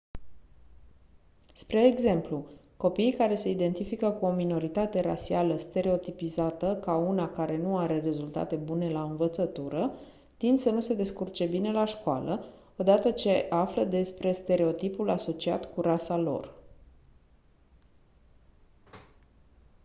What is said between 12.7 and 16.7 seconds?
o dată ce află despre stereotipul asociat cu rasa lor